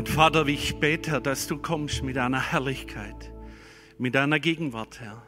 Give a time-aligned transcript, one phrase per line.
[0.00, 3.30] Und Vater, wie ich bete, Herr, dass du kommst mit deiner Herrlichkeit,
[3.98, 5.26] mit deiner Gegenwart, Herr,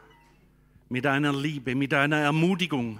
[0.89, 2.99] mit deiner Liebe, mit deiner Ermutigung.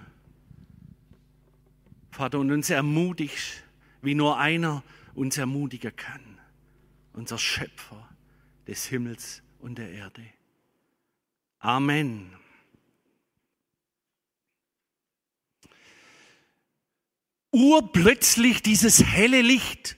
[2.11, 3.63] Vater, und uns ermutigst,
[4.03, 4.83] wie nur einer
[5.15, 6.39] uns ermutigen kann,
[7.13, 8.07] unser Schöpfer
[8.67, 10.21] des Himmels und der Erde.
[11.57, 12.37] Amen.
[17.49, 19.97] Urplötzlich dieses helle Licht.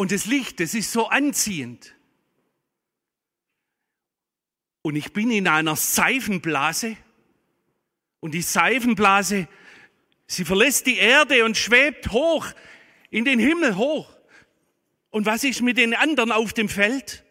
[0.00, 1.94] Und das Licht, das ist so anziehend.
[4.80, 6.96] Und ich bin in einer Seifenblase.
[8.20, 9.46] Und die Seifenblase,
[10.26, 12.46] sie verlässt die Erde und schwebt hoch
[13.10, 14.10] in den Himmel hoch.
[15.10, 17.22] Und was ist mit den anderen auf dem Feld?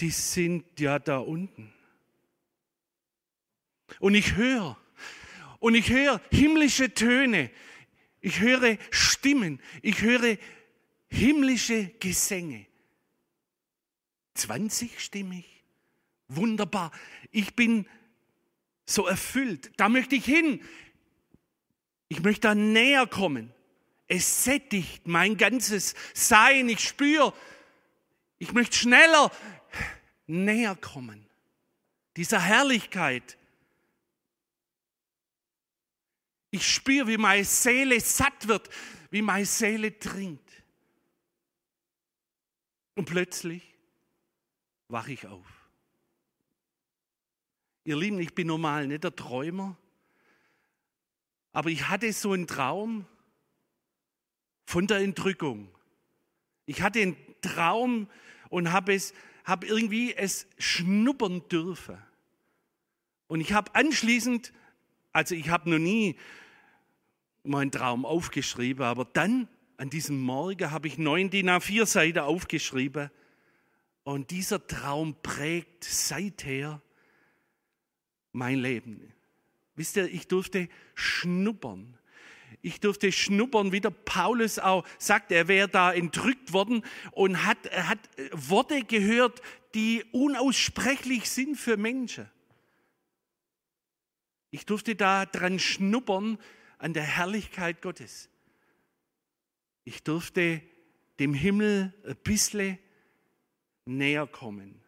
[0.00, 1.74] Die sind ja da unten.
[4.00, 4.78] Und ich höre,
[5.58, 7.50] und ich höre himmlische Töne,
[8.20, 10.36] ich höre Stimmen, ich höre
[11.08, 12.66] himmlische Gesänge.
[14.34, 15.44] 20 stimmig.
[16.28, 16.92] Wunderbar.
[17.30, 17.86] Ich bin
[18.86, 19.72] so erfüllt.
[19.76, 20.60] Da möchte ich hin.
[22.08, 23.52] Ich möchte da näher kommen.
[24.06, 26.68] Es sättigt mein ganzes Sein.
[26.68, 27.34] Ich spüre,
[28.38, 29.30] ich möchte schneller
[30.26, 31.26] näher kommen.
[32.16, 33.36] Dieser Herrlichkeit.
[36.50, 38.68] Ich spüre, wie meine Seele satt wird,
[39.10, 40.50] wie meine Seele trinkt.
[42.94, 43.74] Und plötzlich
[44.88, 45.46] wache ich auf.
[47.84, 49.76] Ihr Lieben, ich bin normal nicht der Träumer,
[51.52, 53.06] aber ich hatte so einen Traum
[54.66, 55.74] von der Entrückung.
[56.66, 58.08] Ich hatte einen Traum
[58.50, 61.98] und habe es, habe irgendwie es schnuppern dürfen.
[63.26, 64.52] Und ich habe anschließend,
[65.12, 66.16] also ich habe noch nie
[67.42, 73.10] meinen Traum aufgeschrieben, aber dann an diesem Morgen habe ich neun DIN A4 Seiten aufgeschrieben
[74.04, 76.82] und dieser Traum prägt seither
[78.32, 79.12] mein Leben.
[79.76, 81.96] Wisst ihr, ich durfte schnuppern.
[82.62, 86.82] Ich durfte schnuppern, wie der Paulus auch sagt, er wäre da entrückt worden
[87.12, 88.00] und hat, hat
[88.32, 89.40] Worte gehört,
[89.74, 92.28] die unaussprechlich sind für Menschen.
[94.50, 96.38] Ich durfte da dran schnuppern
[96.78, 98.28] an der Herrlichkeit Gottes.
[99.84, 100.62] Ich durfte
[101.18, 102.78] dem Himmel ein bisschen
[103.84, 104.80] näher kommen.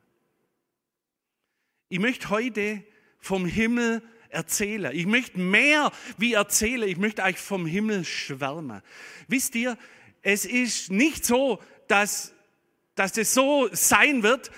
[1.89, 2.85] Ich möchte heute
[3.19, 4.95] vom Himmel erzählen.
[4.95, 6.89] Ich möchte mehr wie erzählen.
[6.89, 8.83] Ich möchte euch vom Himmel schwärmen.
[9.27, 9.77] Wisst ihr,
[10.23, 12.33] es ist nicht so, dass,
[12.95, 14.51] dass es so sein wird,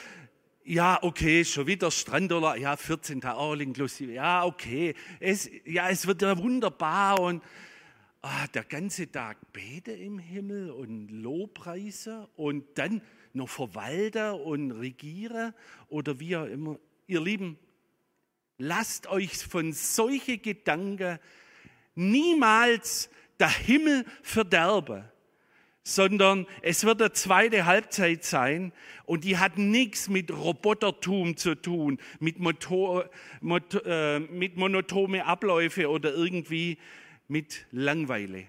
[0.64, 6.06] ja, okay, schon wieder Strandurlaub, ja, 14 Tage all inklusive, ja, okay, es, ja, es
[6.06, 7.42] wird ja wunderbar und
[8.22, 13.02] ah, der ganze Tag bete im Himmel und Lobpreise und dann
[13.32, 15.54] noch verwalte und regiere
[15.88, 16.78] oder wie auch immer.
[17.06, 17.58] Ihr Lieben,
[18.58, 21.18] lasst euch von solchen Gedanken
[21.94, 25.04] niemals der Himmel verderben,
[25.84, 28.72] sondern es wird eine zweite Halbzeit sein
[29.04, 33.10] und die hat nichts mit Robotertum zu tun, mit, Motor,
[33.40, 36.78] Mot, äh, mit monotone Abläufe oder irgendwie
[37.26, 38.46] mit Langweile.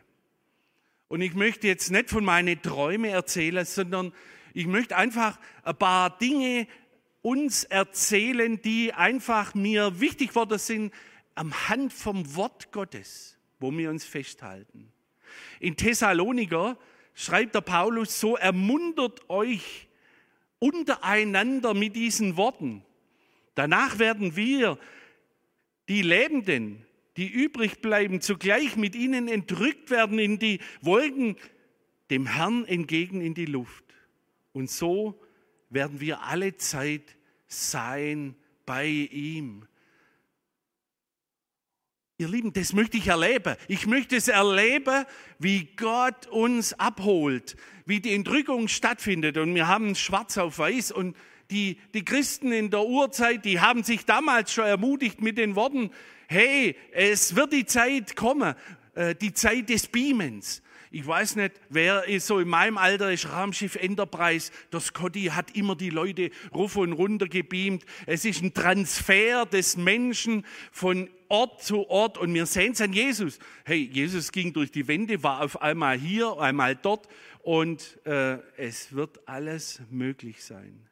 [1.08, 4.14] Und ich möchte jetzt nicht von meinen Träumen erzählen, sondern
[4.54, 6.68] ich möchte einfach ein paar Dinge
[7.22, 10.94] uns erzählen, die einfach mir wichtig geworden sind
[11.36, 14.92] am Hand vom Wort Gottes, wo wir uns festhalten.
[15.60, 16.78] In Thessaloniker
[17.14, 19.88] schreibt der Paulus so, ermuntert euch
[20.60, 22.84] untereinander mit diesen Worten.
[23.56, 24.78] Danach werden wir,
[25.90, 26.86] die Lebenden,
[27.18, 31.36] die übrig bleiben, zugleich mit ihnen entrückt werden in die Wolken,
[32.10, 33.84] dem Herrn entgegen in die Luft.
[34.54, 35.20] Und so
[35.70, 37.16] werden wir alle Zeit
[37.48, 38.36] sein
[38.66, 39.68] bei ihm.
[42.20, 43.56] Ihr Lieben, das möchte ich erleben.
[43.68, 45.06] Ich möchte es erleben,
[45.40, 47.56] wie Gott uns abholt,
[47.88, 49.36] wie die Entrückung stattfindet.
[49.38, 51.18] Und wir haben schwarz auf weiß und
[51.50, 55.90] die, die Christen in der Urzeit, die haben sich damals schon ermutigt mit den Worten,
[56.28, 58.54] hey, es wird die Zeit kommen,
[58.94, 60.62] äh, die Zeit des Beamens.
[60.92, 64.52] Ich weiß nicht, wer ist so in meinem Alter ist Raumschiff Enterprise.
[64.72, 67.84] Der Scotty hat immer die Leute ruf und runter gebeamt.
[68.06, 72.94] Es ist ein Transfer des Menschen von Ort zu Ort und wir sehen es an
[72.94, 73.40] Jesus.
[73.66, 77.08] Hey, Jesus ging durch die Wände, war auf einmal hier, einmal dort
[77.42, 80.88] und äh, es wird alles möglich sein.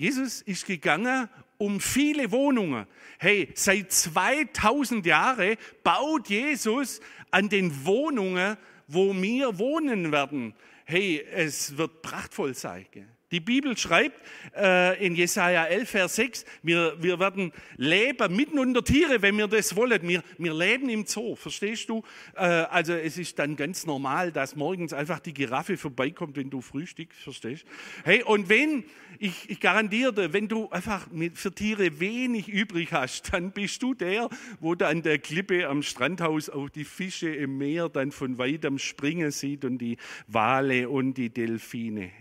[0.00, 1.28] Jesus ist gegangen
[1.58, 2.88] um viele Wohnungen.
[3.20, 7.00] Hey, seit 2000 Jahren baut Jesus
[7.30, 8.56] an den Wohnungen,
[8.88, 10.54] wo wir wohnen werden.
[10.86, 12.84] Hey, es wird prachtvoll sein.
[12.90, 13.06] Gell?
[13.32, 14.20] Die Bibel schreibt
[14.56, 19.48] äh, in Jesaja 11, Vers 6, wir, wir werden leben mitten unter Tiere, wenn wir
[19.48, 20.06] das wollen.
[20.06, 22.04] Wir, wir leben im Zoo, verstehst du?
[22.36, 26.60] Äh, also es ist dann ganz normal, dass morgens einfach die Giraffe vorbeikommt, wenn du
[26.60, 27.66] frühstückst, verstehst
[28.04, 28.84] Hey, und wenn,
[29.18, 33.82] ich, ich garantiere dir, wenn du einfach mit, für Tiere wenig übrig hast, dann bist
[33.82, 34.28] du der,
[34.60, 38.78] wo da an der Klippe am Strandhaus auch die Fische im Meer dann von weitem
[38.78, 39.96] springen sieht und die
[40.28, 42.12] Wale und die Delfine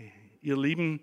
[0.46, 1.02] ihr Lieben,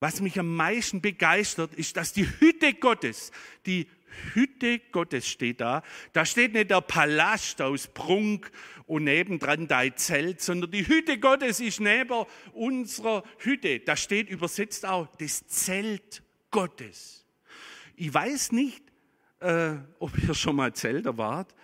[0.00, 3.32] was mich am meisten begeistert, ist, dass die Hütte Gottes,
[3.66, 3.88] die
[4.34, 5.82] Hütte Gottes steht da.
[6.12, 8.50] Da steht nicht der Palast aus Prunk
[8.86, 13.80] und nebendran dein Zelt, sondern die Hütte Gottes ist neben unserer Hütte.
[13.80, 17.26] Da steht übersetzt auch das Zelt Gottes.
[17.96, 18.82] Ich weiß nicht,
[19.40, 21.54] äh, ob ihr schon mal Zelter wart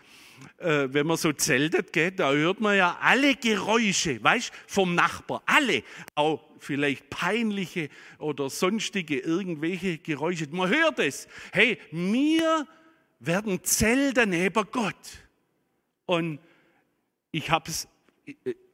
[0.58, 5.42] äh, wenn man so zeltet geht, da hört man ja alle Geräusche, weißt, vom Nachbar,
[5.46, 5.82] alle,
[6.14, 7.88] auch vielleicht peinliche
[8.18, 10.48] oder sonstige irgendwelche Geräusche.
[10.50, 11.28] Man hört es.
[11.52, 12.66] Hey, wir
[13.20, 14.94] werden zelten neben Gott.
[16.06, 16.40] Und
[17.30, 17.88] ich hab's,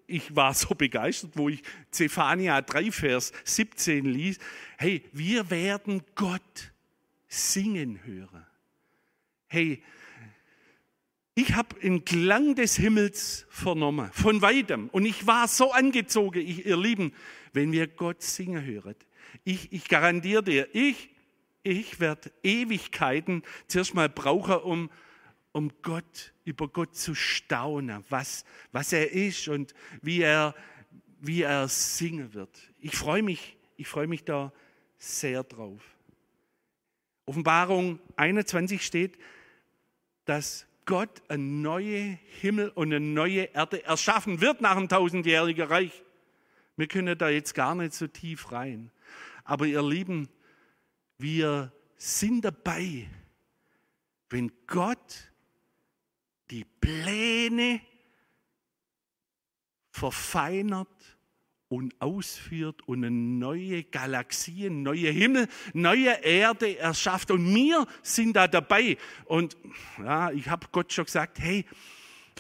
[0.07, 4.39] ich war so begeistert, wo ich Zephania 3, Vers 17 ließ.
[4.79, 6.73] Hey, wir werden Gott
[7.29, 8.47] singen hören.
[9.47, 9.83] Hey,
[11.41, 14.89] ich habe den Klang des Himmels vernommen, von weitem.
[14.91, 17.15] Und ich war so angezogen, ich, ihr Lieben,
[17.53, 18.95] wenn wir Gott singen hören.
[19.45, 21.09] Ich, ich garantiere dir, ich,
[21.63, 24.91] ich werde Ewigkeiten zuerst mal brauchen, um,
[25.53, 30.55] um Gott, über Gott zu staunen, was, was er ist und wie er,
[31.21, 32.59] wie er singen wird.
[32.81, 34.53] Ich freue mich, ich freue mich da
[34.99, 35.81] sehr drauf.
[37.25, 39.19] Offenbarung 21 steht,
[40.27, 46.03] dass Gott ein neue Himmel und eine neue Erde erschaffen wird nach einem tausendjährigen Reich.
[46.77, 48.91] Wir können da jetzt gar nicht so tief rein.
[49.45, 50.29] Aber ihr Lieben,
[51.17, 53.09] wir sind dabei,
[54.31, 55.31] wenn Gott
[56.51, 57.81] die Pläne
[59.93, 60.89] verfeinert
[61.71, 67.31] und ausführt und eine neue Galaxie, neue Himmel, neue Erde erschafft.
[67.31, 68.99] Und wir sind da dabei.
[69.25, 69.57] Und
[69.99, 71.65] ja, ich habe Gott schon gesagt, hey,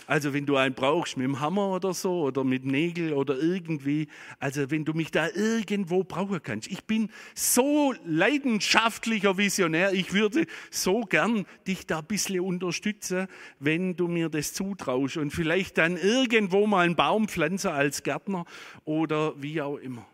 [0.06, 4.08] also wenn du einen brauchst mit dem Hammer oder so oder mit Nägel oder irgendwie,
[4.38, 6.70] also wenn du mich da irgendwo brauchen kannst.
[6.70, 13.26] Ich bin so leidenschaftlicher Visionär, ich würde so gern dich da ein bisschen unterstützen,
[13.58, 18.44] wenn du mir das zutraust und vielleicht dann irgendwo mal einen Baum pflanzen als Gärtner
[18.84, 20.06] oder wie auch immer.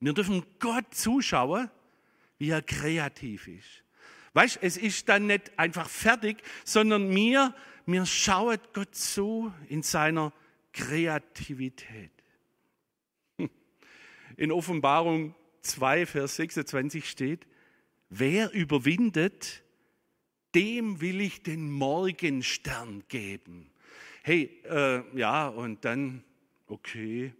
[0.00, 1.70] Wir dürfen Gott zuschauen,
[2.38, 3.84] wie er kreativ ist.
[4.32, 7.54] Weißt, es ist dann nicht einfach fertig, sondern mir
[7.86, 10.32] mir schaut Gott zu in seiner
[10.72, 12.12] Kreativität.
[14.36, 17.46] In Offenbarung 2, Vers 26 steht,
[18.08, 19.62] wer überwindet,
[20.54, 23.70] dem will ich den Morgenstern geben.
[24.22, 26.24] Hey, äh, ja, und dann,
[26.66, 27.32] okay,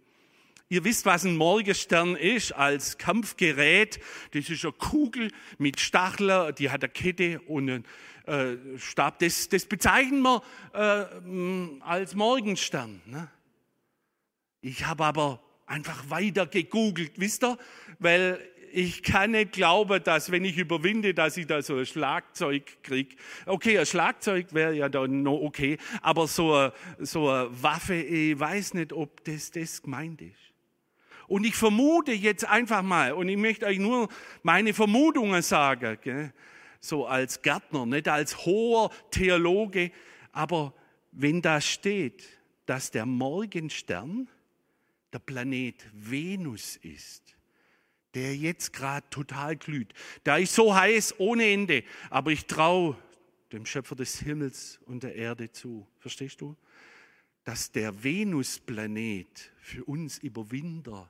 [0.71, 3.99] Ihr wisst, was ein Morgenstern ist als Kampfgerät.
[4.33, 7.85] Das ist eine Kugel mit Stachler, die hat eine Kette und einen
[8.25, 9.19] äh, Stab.
[9.19, 10.41] Das, das bezeichnen wir
[10.73, 13.01] äh, als Morgenstern.
[13.05, 13.29] Ne?
[14.61, 17.57] Ich habe aber einfach weiter gegoogelt, wisst ihr?
[17.99, 18.39] Weil
[18.71, 23.17] ich kann nicht glauben, dass wenn ich überwinde, dass ich da so ein Schlagzeug kriege.
[23.45, 28.39] Okay, ein Schlagzeug wäre ja dann noch okay, aber so eine, so eine Waffe, ich
[28.39, 30.50] weiß nicht, ob das das gemeint ist.
[31.31, 34.09] Und ich vermute jetzt einfach mal, und ich möchte euch nur
[34.43, 36.33] meine Vermutungen sagen, gell?
[36.81, 39.93] so als Gärtner, nicht als hoher Theologe,
[40.33, 40.73] aber
[41.13, 42.27] wenn da steht,
[42.65, 44.27] dass der Morgenstern
[45.13, 47.37] der Planet Venus ist,
[48.13, 49.93] der jetzt gerade total glüht.
[50.25, 52.97] Da ist so heiß ohne Ende, aber ich traue
[53.53, 55.87] dem Schöpfer des Himmels und der Erde zu.
[55.97, 56.57] Verstehst du?
[57.45, 61.09] Dass der Venusplanet für uns Überwinder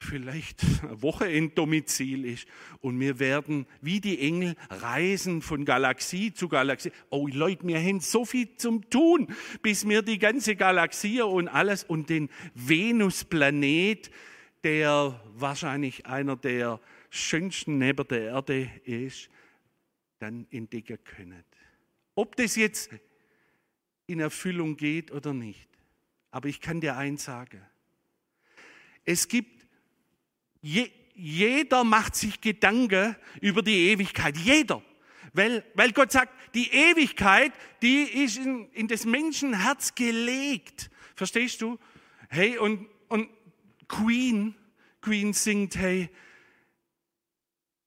[0.00, 0.62] vielleicht
[1.02, 2.46] Wochenenddomizil ist
[2.80, 6.92] und wir werden wie die Engel reisen von Galaxie zu Galaxie.
[7.10, 9.28] Oh Leute, wir haben so viel zum Tun,
[9.62, 14.10] bis wir die ganze Galaxie und alles und den Venusplanet,
[14.64, 19.28] der wahrscheinlich einer der schönsten neben der Erde ist,
[20.18, 21.44] dann entdecken können.
[22.14, 22.90] Ob das jetzt
[24.06, 25.68] in Erfüllung geht oder nicht.
[26.30, 27.62] Aber ich kann dir eins sagen.
[29.04, 29.57] Es gibt
[30.60, 34.36] Je, jeder macht sich Gedanken über die Ewigkeit.
[34.36, 34.82] Jeder.
[35.32, 40.90] Weil, weil Gott sagt, die Ewigkeit, die ist in, in das Menschenherz gelegt.
[41.14, 41.78] Verstehst du?
[42.28, 43.28] Hey, und, und
[43.88, 44.54] Queen,
[45.00, 46.08] Queen singt, hey,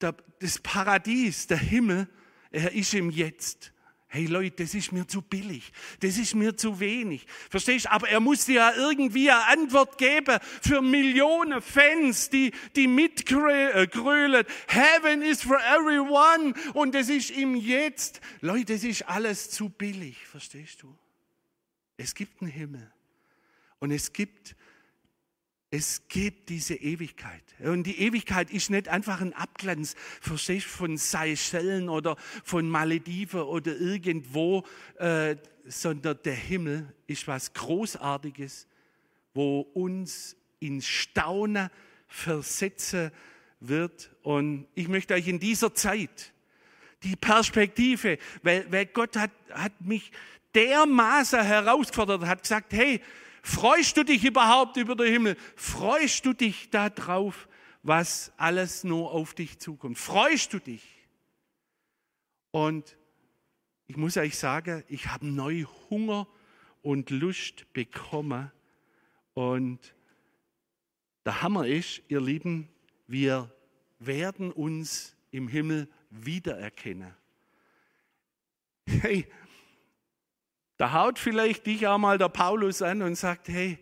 [0.02, 2.08] der, das Paradies, der Himmel,
[2.52, 3.71] er ist im Jetzt.
[4.14, 5.72] Hey Leute, das ist mir zu billig.
[6.02, 7.26] Das ist mir zu wenig.
[7.50, 7.90] Verstehst?
[7.90, 14.46] Aber er muss dir ja irgendwie eine Antwort geben für Millionen Fans, die, die mitgrölen.
[14.68, 16.54] Heaven is for everyone.
[16.74, 18.20] Und das ist im Jetzt.
[18.42, 20.18] Leute, das ist alles zu billig.
[20.28, 20.94] Verstehst du?
[21.96, 22.92] Es gibt einen Himmel.
[23.80, 24.58] Und es gibt
[25.74, 27.44] es gibt diese Ewigkeit.
[27.60, 33.78] Und die Ewigkeit ist nicht einfach ein Abglanz, verstehst von Seychellen oder von Malediven oder
[33.78, 34.66] irgendwo,
[34.98, 38.68] äh, sondern der Himmel ist was Großartiges,
[39.34, 41.70] wo uns in Staunen
[42.08, 43.12] versetzen
[43.62, 44.12] wird.
[44.24, 46.34] Und ich möchte euch in dieser Zeit
[47.02, 50.12] die Perspektive, weil, weil Gott hat, hat mich
[50.54, 53.02] dermaßen herausgefordert, hat gesagt, hey,
[53.42, 55.38] Freust du dich überhaupt über den Himmel?
[55.56, 57.48] Freust du dich darauf,
[57.84, 59.98] was alles nur auf dich zukommt?
[59.98, 60.84] Freust du dich?
[62.52, 62.98] Und
[63.88, 66.28] ich muss euch sagen, ich habe neu Hunger
[66.82, 68.52] und Lust bekommen.
[69.34, 69.94] Und
[71.26, 72.70] der Hammer ist, ihr Lieben,
[73.08, 73.54] wir
[74.00, 77.14] werden uns im Himmel wiedererkennen.
[78.86, 79.28] Hey,
[80.82, 83.78] da haut vielleicht dich auch mal der Paulus an und sagt, hey,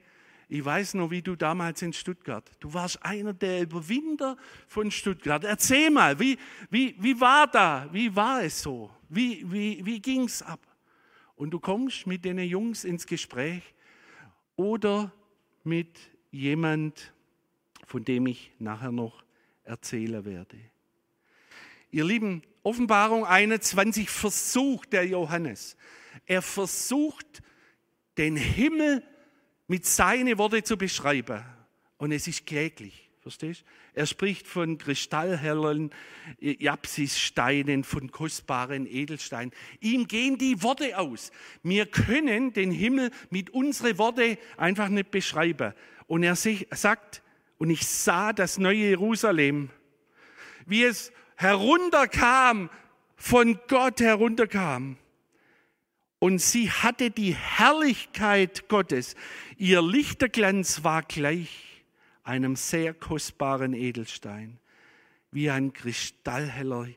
[0.49, 4.35] ich weiß noch, wie du damals in Stuttgart, du warst einer der Überwinder
[4.67, 5.45] von Stuttgart.
[5.45, 6.37] Erzähl mal, wie,
[6.69, 10.59] wie, wie war da, wie war es so, wie, wie, wie ging es ab?
[11.37, 13.63] Und du kommst mit den Jungs ins Gespräch
[14.57, 15.09] oder
[15.63, 15.97] mit
[16.31, 17.13] jemand,
[17.87, 19.23] von dem ich nachher noch
[19.63, 20.57] erzählen werde.
[21.91, 25.77] Ihr Lieben, Offenbarung 21 versucht der Johannes,
[26.25, 27.41] er versucht,
[28.17, 29.03] den Himmel
[29.67, 31.43] mit seinen Worten zu beschreiben.
[31.97, 33.09] Und es ist kläglich.
[33.21, 33.63] Verstehst?
[33.93, 35.91] Er spricht von kristallhellen
[36.39, 39.51] Japsissteinen, von kostbaren Edelsteinen.
[39.81, 41.31] Ihm gehen die Worte aus.
[41.61, 45.73] Wir können den Himmel mit unseren Worten einfach nicht beschreiben.
[46.07, 47.21] Und er sagt,
[47.57, 49.69] und ich sah das neue Jerusalem,
[50.65, 52.69] wie es herunterkam,
[53.15, 54.97] von Gott herunterkam.
[56.19, 59.15] Und sie hatte die Herrlichkeit Gottes.
[59.57, 61.83] Ihr Lichterglanz war gleich
[62.23, 64.59] einem sehr kostbaren Edelstein,
[65.31, 66.89] wie ein kristallheller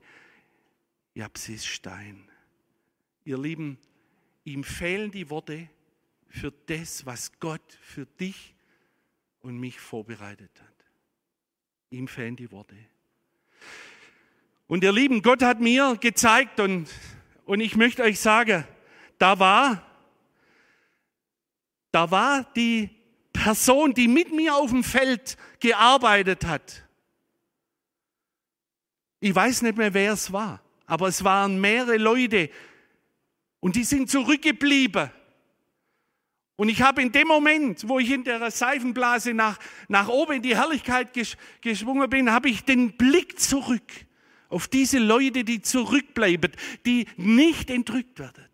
[1.15, 2.29] Japsisstein.
[3.25, 3.79] Ihr Lieben,
[4.43, 5.69] ihm fehlen die Worte
[6.27, 8.57] für das, was Gott für dich
[9.41, 10.85] und mich vorbereitet hat.
[11.91, 12.77] Ihm fehlen die Worte.
[14.67, 16.89] Und ihr Lieben, Gott hat mir gezeigt und,
[17.45, 18.65] und ich möchte euch sagen,
[19.19, 19.83] da war,
[21.91, 22.91] da war die
[23.33, 26.85] Person, die mit mir auf dem Feld gearbeitet hat.
[29.21, 32.51] Ich weiß nicht mehr, wer es war, aber es waren mehrere Leute
[33.61, 35.11] und die sind zurückgeblieben.
[36.57, 40.43] Und ich habe in dem Moment, wo ich in der Seifenblase nach, nach oben in
[40.43, 41.11] die Herrlichkeit
[41.61, 43.93] geschwungen bin, habe ich den Blick zurück
[44.53, 46.53] auf diese Leute, die zurückbleiben,
[46.85, 48.47] die nicht entrückt werden.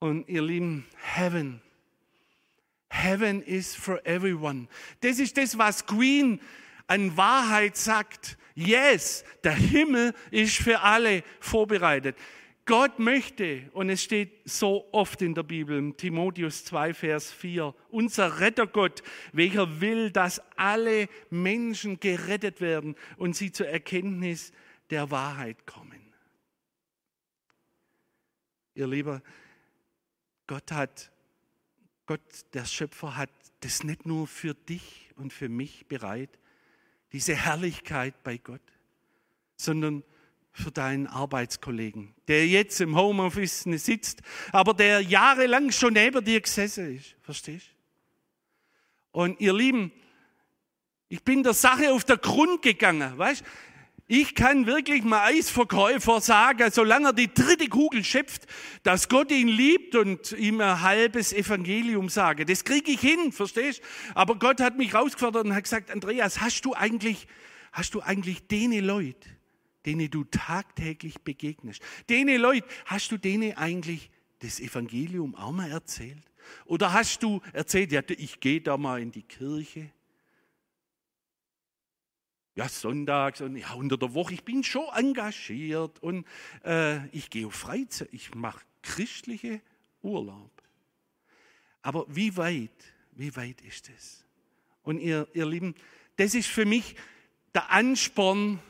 [0.00, 1.62] Und ihr Lieben, Heaven.
[2.90, 4.66] Heaven is for everyone.
[5.00, 6.40] Das ist das, was Queen
[6.88, 8.36] an Wahrheit sagt.
[8.54, 12.16] Yes, der Himmel ist für alle vorbereitet.
[12.64, 18.38] Gott möchte, und es steht so oft in der Bibel, Timotheus 2, Vers 4, unser
[18.38, 19.02] Rettergott,
[19.32, 24.52] welcher will, dass alle Menschen gerettet werden und sie zur Erkenntnis
[24.90, 26.00] der Wahrheit kommen.
[28.74, 29.22] Ihr Lieber,
[30.46, 31.10] Gott hat,
[32.06, 32.20] Gott,
[32.54, 36.38] der Schöpfer, hat das nicht nur für dich und für mich bereit,
[37.12, 38.62] diese Herrlichkeit bei Gott,
[39.56, 40.04] sondern
[40.52, 44.20] für deinen Arbeitskollegen, der jetzt im Homeoffice sitzt,
[44.52, 47.16] aber der jahrelang schon neben dir gesessen ist.
[47.22, 47.66] Verstehst?
[49.12, 49.92] Und ihr Lieben,
[51.08, 53.44] ich bin der Sache auf der Grund gegangen, weißt?
[54.08, 58.46] Ich kann wirklich mal Eisverkäufer sagen, solange er die dritte Kugel schöpft,
[58.82, 62.44] dass Gott ihn liebt und ihm ein halbes Evangelium sage.
[62.44, 63.80] Das kriege ich hin, verstehst?
[64.14, 67.26] Aber Gott hat mich rausgefordert und hat gesagt, Andreas, hast du eigentlich,
[67.72, 69.30] hast du eigentlich denen Leute,
[69.86, 74.10] denen du tagtäglich begegnest, denen Leute, hast du denen eigentlich
[74.40, 76.22] das Evangelium auch mal erzählt?
[76.64, 79.90] Oder hast du erzählt, ja, ich gehe da mal in die Kirche
[82.54, 86.26] ja, sonntags und ja, unter der Woche, ich bin schon engagiert und
[86.64, 89.60] äh, ich gehe auf Freizeit, ich mache christliche
[90.02, 90.50] Urlaub.
[91.80, 92.70] Aber wie weit,
[93.12, 94.24] wie weit ist es?
[94.82, 95.74] Und ihr, ihr Lieben,
[96.16, 96.94] das ist für mich
[97.54, 98.60] der Ansporn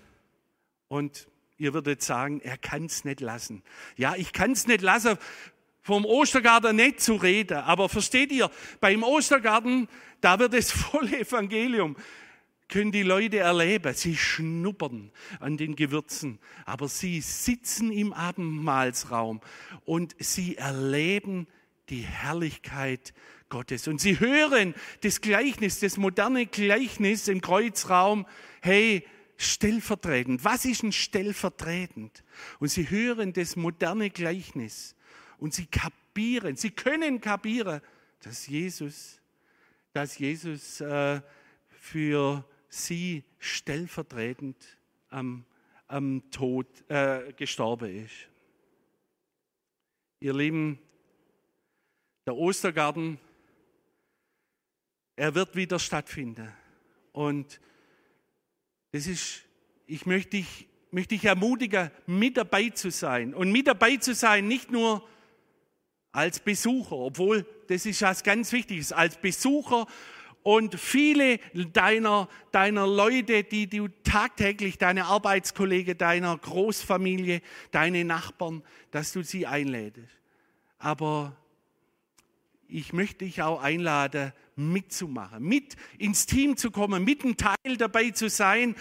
[0.92, 3.62] und ihr würdet sagen, er kann es nicht lassen.
[3.96, 5.16] Ja, ich kann es nicht lassen,
[5.80, 7.56] vom Ostergarten nicht zu reden.
[7.56, 9.88] Aber versteht ihr, beim Ostergarten,
[10.20, 11.96] da wird das volle Evangelium
[12.68, 13.92] können die Leute erleben.
[13.92, 19.40] Sie schnuppern an den Gewürzen, aber sie sitzen im Abendmahlsraum
[19.84, 21.46] und sie erleben
[21.90, 23.12] die Herrlichkeit
[23.50, 23.88] Gottes.
[23.88, 28.26] Und sie hören das Gleichnis, das moderne Gleichnis im Kreuzraum.
[28.62, 29.04] Hey,
[29.42, 30.44] stellvertretend.
[30.44, 32.24] Was ist ein stellvertretend?
[32.58, 34.94] Und sie hören das moderne Gleichnis
[35.38, 37.80] und sie kapieren, sie können kapieren,
[38.20, 39.20] dass Jesus,
[39.92, 41.20] dass Jesus äh,
[41.68, 44.56] für sie stellvertretend
[45.08, 45.44] am,
[45.88, 48.28] am Tod äh, gestorben ist.
[50.20, 50.78] Ihr Lieben,
[52.26, 53.18] der Ostergarten,
[55.16, 56.52] er wird wieder stattfinden.
[57.12, 57.60] Und
[58.92, 59.42] das ist,
[59.86, 63.34] ich möchte dich, möchte dich ermutigen, mit dabei zu sein.
[63.34, 65.06] Und mit dabei zu sein, nicht nur
[66.12, 69.86] als Besucher, obwohl das ist was ganz Wichtiges, als Besucher
[70.42, 71.38] und viele
[71.72, 79.46] deiner, deiner Leute, die du tagtäglich, deine Arbeitskollegen, deiner Großfamilie, deine Nachbarn, dass du sie
[79.46, 80.12] einlädest.
[80.78, 81.36] Aber
[82.68, 88.10] ich möchte dich auch einladen, mitzumachen, mit ins Team zu kommen, mit ein Teil dabei
[88.10, 88.74] zu sein.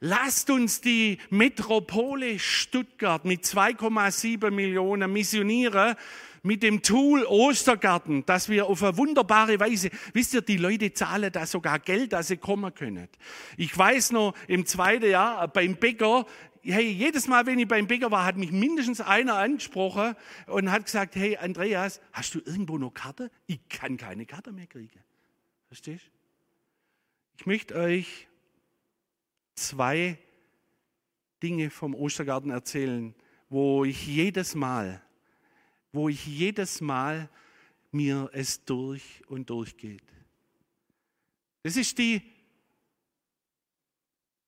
[0.00, 5.94] Lasst uns die Metropole Stuttgart mit 2,7 Millionen missionieren
[6.42, 11.30] mit dem Tool Ostergarten, dass wir auf eine wunderbare Weise, wisst ihr, die Leute zahlen
[11.32, 13.08] da sogar Geld, dass sie kommen können.
[13.56, 16.24] Ich weiß noch, im zweiten Jahr beim Bäcker,
[16.62, 20.14] hey, jedes Mal, wenn ich beim Bäcker war, hat mich mindestens einer angesprochen
[20.46, 23.30] und hat gesagt, hey, Andreas, hast du irgendwo noch Karte?
[23.46, 25.00] Ich kann keine Karte mehr kriegen.
[25.70, 26.10] Verstehst?
[27.38, 28.28] Ich möchte euch
[29.54, 30.18] zwei
[31.42, 33.14] Dinge vom Ostergarten erzählen,
[33.48, 35.02] wo ich jedes Mal
[35.92, 37.28] wo ich jedes Mal
[37.90, 40.02] mir es durch und durch geht.
[41.62, 42.22] Das ist die,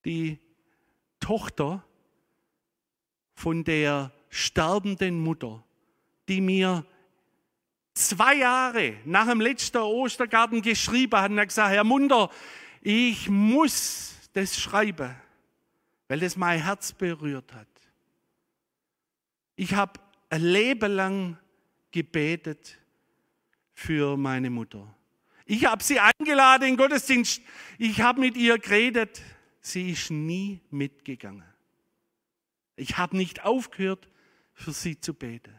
[0.05, 0.39] die
[1.19, 1.85] Tochter
[3.35, 5.63] von der sterbenden Mutter,
[6.27, 6.85] die mir
[7.93, 12.29] zwei Jahre nach dem letzten Ostergarten geschrieben hat und hat gesagt, Herr Munder,
[12.81, 15.15] ich muss das schreiben,
[16.07, 17.67] weil das mein Herz berührt hat.
[19.55, 21.37] Ich habe ein Leben lang
[21.91, 22.77] gebetet
[23.73, 24.93] für meine Mutter.
[25.45, 27.41] Ich habe sie eingeladen in Gottesdienst.
[27.77, 29.21] Ich habe mit ihr geredet.
[29.61, 31.45] Sie ist nie mitgegangen.
[32.75, 34.09] Ich habe nicht aufgehört,
[34.53, 35.53] für sie zu beten.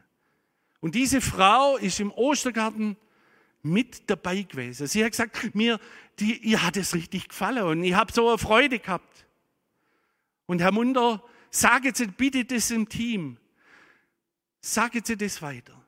[0.84, 2.98] Und diese Frau ist im Ostergarten
[3.62, 4.86] mit dabei gewesen.
[4.86, 5.80] Sie hat gesagt, mir,
[6.18, 9.24] die, ihr hat es richtig gefallen und ich habe so eine Freude gehabt.
[10.44, 13.38] Und Herr Munder, sage jetzt bitte das im Team.
[14.60, 15.82] Sagen Sie das weiter.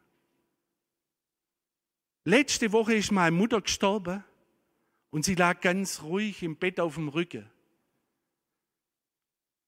[2.25, 4.25] Letzte Woche ist meine Mutter gestorben
[5.11, 7.45] und sie lag ganz ruhig im Bett auf dem Rücken.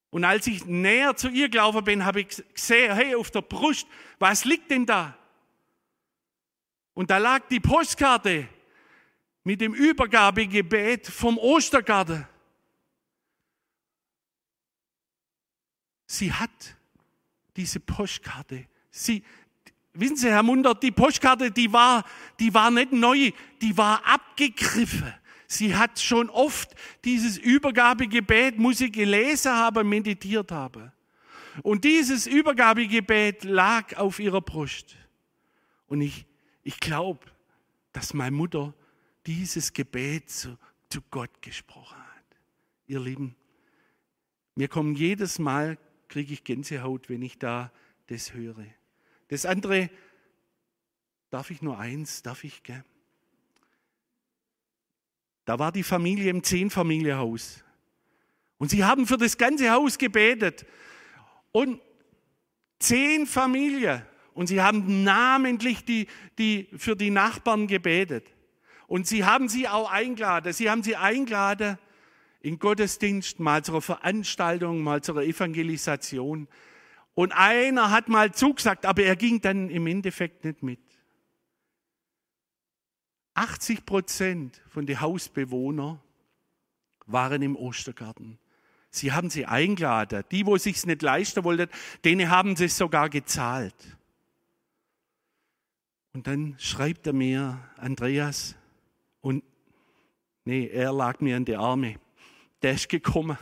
[0.09, 3.87] Und als ich näher zu ihr gelaufen bin, habe ich gesehen, hey, auf der Brust,
[4.17, 5.18] was liegt denn da?
[6.99, 8.45] Und da lag die Postkarte
[9.45, 12.27] mit dem Übergabegebet vom Ostergarten.
[16.05, 16.75] Sie hat
[17.55, 19.23] diese Postkarte Sie,
[19.93, 22.03] wissen Sie, Herr Munder, die Postkarte, die war,
[22.37, 23.31] die war nicht neu,
[23.61, 25.13] die war abgegriffen.
[25.47, 30.91] Sie hat schon oft dieses Übergabegebet, muss sie gelesen haben, meditiert haben.
[31.63, 34.97] Und dieses Übergabegebet lag auf ihrer Brust.
[35.87, 36.25] Und ich,
[36.69, 37.25] ich glaube,
[37.93, 38.75] dass meine Mutter
[39.25, 40.55] dieses Gebet zu,
[40.87, 42.37] zu Gott gesprochen hat.
[42.85, 43.35] Ihr Lieben,
[44.53, 45.79] mir kommen jedes Mal,
[46.09, 47.71] kriege ich Gänsehaut, wenn ich da
[48.05, 48.67] das höre.
[49.29, 49.89] Das andere,
[51.31, 52.83] darf ich nur eins, darf ich, gell?
[55.45, 57.63] Da war die Familie im Zehnfamilienhaus.
[58.59, 60.67] Und sie haben für das ganze Haus gebetet.
[61.51, 61.81] Und
[62.77, 64.03] zehn Familien.
[64.39, 68.25] Und sie haben namentlich die, die, für die Nachbarn gebetet.
[68.87, 70.53] Und sie haben sie auch eingeladen.
[70.53, 71.77] Sie haben sie eingeladen
[72.39, 76.47] in Gottesdienst, mal zur Veranstaltung, mal zur Evangelisation.
[77.15, 80.79] Und einer hat mal zugesagt, aber er ging dann im Endeffekt nicht mit.
[83.33, 85.99] 80 Prozent von den Hausbewohnern
[87.07, 88.39] waren im Ostergarten.
[88.89, 90.23] Sie haben sie eingeladen.
[90.31, 91.69] Die, wo sich's nicht leisten wollten,
[92.05, 93.98] denen haben sie es sogar gezahlt.
[96.13, 98.55] Und dann schreibt er mir, Andreas,
[99.21, 99.43] und
[100.45, 101.95] nee, er lag mir in die Arme.
[102.61, 103.37] Der ist gekommen.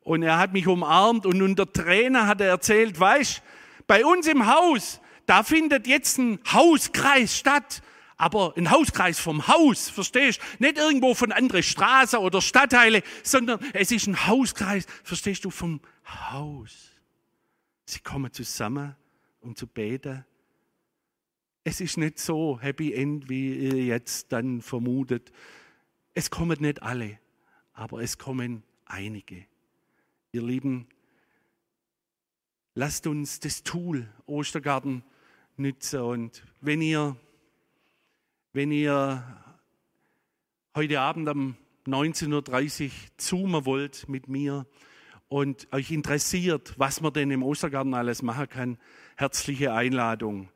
[0.00, 3.42] Und er hat mich umarmt und unter Tränen hat er erzählt, weißt,
[3.86, 7.82] bei uns im Haus, da findet jetzt ein Hauskreis statt
[8.16, 10.40] aber ein Hauskreis vom Haus, verstehst?
[10.58, 15.80] Nicht irgendwo von anderen Straßen oder Stadtteile, sondern es ist ein Hauskreis, verstehst du, vom
[16.30, 16.92] Haus.
[17.84, 18.96] Sie kommen zusammen,
[19.40, 20.24] um zu beten.
[21.68, 25.32] Es ist nicht so Happy End, wie ihr jetzt dann vermutet.
[26.14, 27.18] Es kommen nicht alle,
[27.72, 29.46] aber es kommen einige.
[30.30, 30.86] Ihr Lieben,
[32.76, 35.02] lasst uns das Tool Ostergarten
[35.56, 37.16] nützen und wenn ihr
[38.52, 39.24] wenn ihr
[40.76, 41.56] heute Abend um
[41.88, 44.68] 19.30 Uhr zoomen wollt mit mir
[45.26, 48.78] und euch interessiert, was man denn im Ostergarten alles machen kann,
[49.16, 50.48] herzliche Einladung.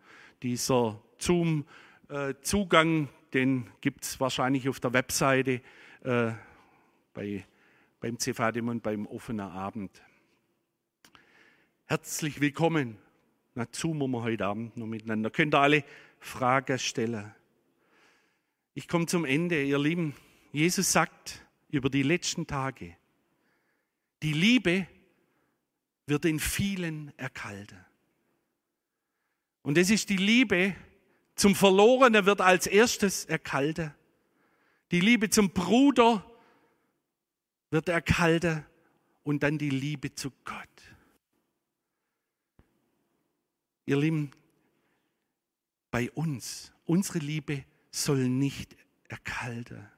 [0.42, 5.60] Dieser Zoom-Zugang, den gibt es wahrscheinlich auf der Webseite
[6.02, 6.32] äh,
[7.12, 7.44] bei,
[8.00, 10.02] beim CVDM und beim offenen Abend.
[11.84, 12.96] Herzlich willkommen.
[13.54, 15.28] Na, zoomen wir heute Abend noch miteinander.
[15.28, 15.84] Könnt ihr alle
[16.20, 17.34] Fragen stellen.
[18.72, 20.14] Ich komme zum Ende, ihr Lieben.
[20.52, 22.96] Jesus sagt über die letzten Tage,
[24.22, 24.86] die Liebe
[26.06, 27.78] wird in vielen erkalten.
[29.62, 30.74] Und es ist die Liebe
[31.34, 33.94] zum Verlorenen wird als erstes erkalten.
[34.90, 36.24] Die Liebe zum Bruder
[37.70, 38.64] wird erkalten
[39.22, 40.68] und dann die Liebe zu Gott.
[43.86, 44.32] Ihr Lieben,
[45.90, 48.76] bei uns, unsere Liebe soll nicht
[49.08, 49.88] erkalten.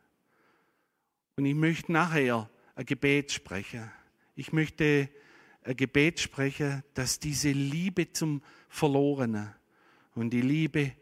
[1.36, 3.90] Und ich möchte nachher ein Gebet sprechen.
[4.34, 5.08] Ich möchte
[5.64, 9.54] Gebet sprechen, dass diese Liebe zum Verlorenen
[10.14, 10.92] und die Liebe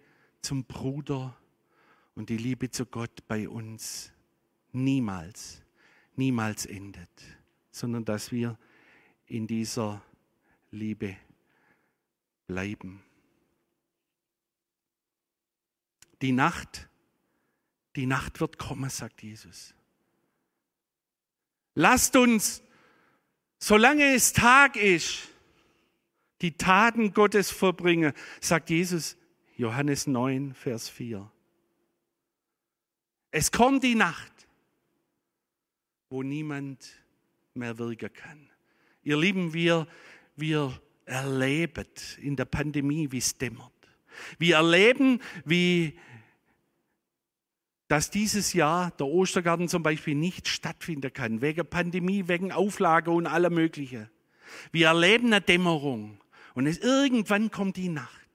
[0.42, 1.36] zum Bruder
[2.14, 4.12] und die Liebe zu Gott bei uns
[4.72, 5.62] niemals,
[6.16, 7.08] niemals endet,
[7.70, 8.58] sondern dass wir
[9.26, 10.02] in dieser
[10.70, 11.16] Liebe
[12.46, 13.02] bleiben.
[16.20, 16.88] Die Nacht,
[17.96, 19.74] die Nacht wird kommen, sagt Jesus.
[21.74, 22.62] Lasst uns,
[23.60, 25.28] solange es Tag ist,
[26.40, 29.16] die Taten Gottes vollbringen, sagt Jesus,
[29.56, 31.30] Johannes 9, Vers 4.
[33.30, 34.32] Es kommt die Nacht,
[36.08, 36.84] wo niemand
[37.54, 38.50] mehr wirken kann.
[39.02, 39.86] Ihr Lieben, wir,
[40.34, 41.86] wir erleben
[42.20, 43.72] in der Pandemie, wie es dämmert.
[44.38, 45.98] Wir erleben, wie
[47.90, 53.26] dass dieses Jahr der Ostergarten zum Beispiel nicht stattfinden kann, wegen Pandemie, wegen Auflage und
[53.26, 54.08] aller Mögliche.
[54.70, 56.20] Wir erleben eine Dämmerung
[56.54, 58.28] und es, irgendwann kommt die Nacht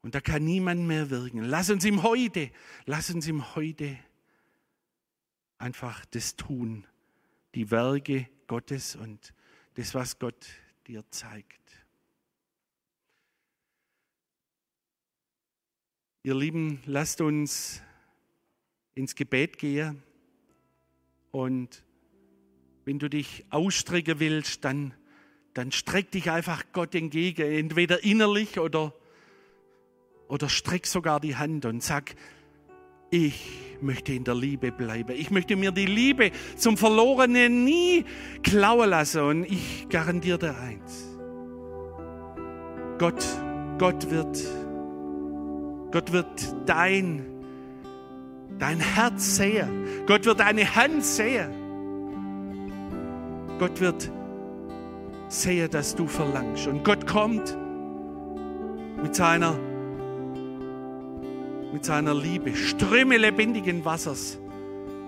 [0.00, 1.42] und da kann niemand mehr wirken.
[1.42, 2.50] Lass uns ihm heute,
[2.86, 3.98] lass uns ihm heute
[5.58, 6.86] einfach das tun,
[7.54, 9.34] die Werke Gottes und
[9.74, 10.46] das, was Gott
[10.86, 11.60] dir zeigt.
[16.22, 17.82] Ihr Lieben, lasst uns
[18.94, 19.96] ins Gebet gehe
[21.30, 21.82] und
[22.84, 24.94] wenn du dich ausstrecken willst, dann,
[25.54, 28.92] dann streck dich einfach Gott entgegen, entweder innerlich oder,
[30.28, 32.14] oder streck sogar die Hand und sag,
[33.10, 33.44] ich
[33.80, 35.14] möchte in der Liebe bleiben.
[35.16, 38.04] Ich möchte mir die Liebe zum Verlorenen nie
[38.42, 39.20] klauen lassen.
[39.20, 41.18] Und ich garantiere dir eins.
[42.98, 43.22] Gott,
[43.78, 44.38] Gott wird,
[45.92, 47.31] Gott wird dein
[48.62, 50.06] dein Herz sehen.
[50.06, 51.50] Gott wird deine Hand sehen.
[53.58, 54.08] Gott wird
[55.26, 56.68] sehen, dass du verlangst.
[56.68, 57.58] Und Gott kommt
[59.02, 59.58] mit seiner,
[61.72, 62.54] mit seiner Liebe.
[62.54, 64.38] Ströme lebendigen Wassers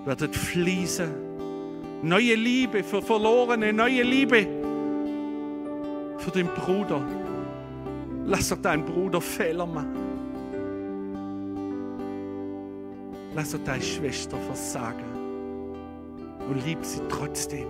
[0.04, 1.14] werden fließen.
[2.02, 4.48] Neue Liebe für Verlorene, neue Liebe
[6.18, 7.06] für den Bruder.
[8.26, 10.03] Lass doch deinen Bruder Fehler machen.
[13.34, 15.04] Lass doch deine Schwester versagen
[16.48, 17.66] und lieb sie trotzdem.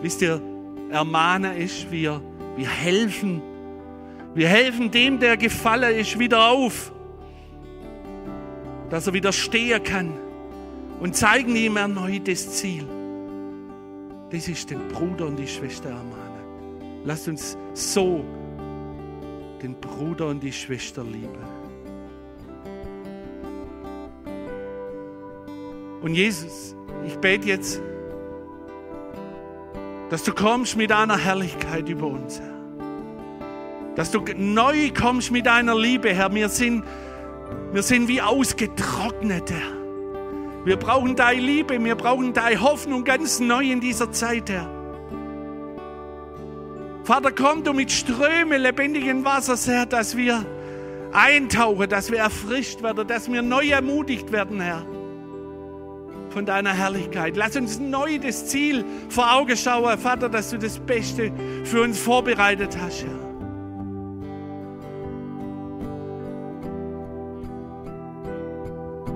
[0.00, 0.40] Wisst ihr,
[0.90, 2.20] Ermahner ist, wir,
[2.56, 3.42] wir helfen.
[4.34, 6.92] Wir helfen dem, der gefallen ist, wieder auf,
[8.90, 10.12] dass er wieder stehen kann
[11.00, 12.86] und zeigen ihm erneut das Ziel.
[14.30, 16.27] Das ist den Bruder und die Schwester ermahnen.
[17.08, 18.22] Lasst uns so
[19.62, 21.38] den Bruder und die Schwester lieben.
[26.02, 27.80] Und Jesus, ich bete jetzt,
[30.10, 33.94] dass du kommst mit deiner Herrlichkeit über uns, Herr.
[33.94, 36.34] Dass du neu kommst mit deiner Liebe, Herr.
[36.34, 36.84] Wir sind,
[37.72, 40.66] wir sind wie ausgetrocknet, Herr.
[40.66, 44.77] Wir brauchen deine Liebe, wir brauchen deine Hoffnung ganz neu in dieser Zeit, Herr.
[47.08, 50.44] Vater, komm du mit Ströme lebendigen Wassers, Herr, dass wir
[51.10, 54.84] eintauchen, dass wir erfrischt werden, dass wir neu ermutigt werden, Herr,
[56.28, 57.34] von deiner Herrlichkeit.
[57.34, 61.32] Lass uns neu das Ziel vor Augen schauen, Vater, dass du das Beste
[61.64, 63.18] für uns vorbereitet hast, Herr.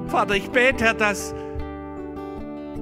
[0.08, 1.34] Vater, ich bete, Herr, dass,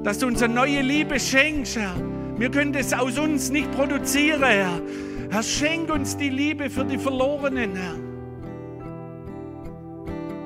[0.04, 1.96] dass du uns eine neue Liebe schenkst, Herr.
[2.40, 4.80] Wir können das aus uns nicht produzieren, Herr.
[5.28, 7.96] Herr, schenk uns die Liebe für die Verlorenen, Herr.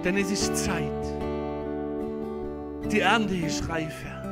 [0.03, 0.91] Denn es ist Zeit.
[2.91, 4.25] Die Ernte ist reif, Herr.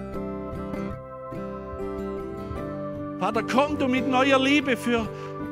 [3.20, 5.08] Vater, komm du mit neuer Liebe für,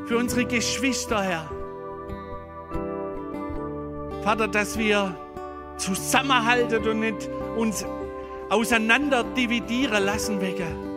[0.07, 1.49] für unsere Geschwister, Herr.
[4.25, 5.15] Vater, dass wir
[5.77, 7.87] zusammenhalten und nicht uns
[8.49, 10.91] auseinander dividieren lassen wegen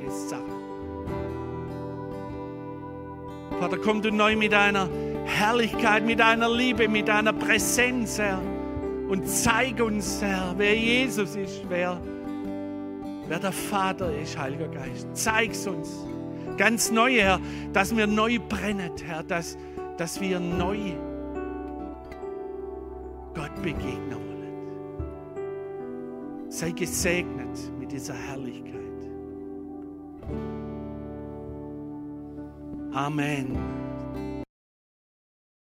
[0.00, 0.60] irgendwelche Sachen.
[3.58, 4.88] Vater, komm du neu mit deiner
[5.26, 8.40] Herrlichkeit, mit deiner Liebe, mit deiner Präsenz, Herr.
[9.08, 12.00] Und zeig uns, Herr, wer Jesus ist, wer,
[13.26, 15.08] wer der Vater ist, Heiliger Geist.
[15.14, 15.90] Zeig's uns
[16.56, 17.40] ganz neu, Herr,
[17.72, 19.58] dass wir neu brennen, Herr, dass,
[19.98, 20.92] dass wir neu
[23.34, 24.30] Gott begegnen wollen.
[26.50, 28.79] Sei gesegnet mit dieser Herrlichkeit.
[32.92, 33.89] Amen.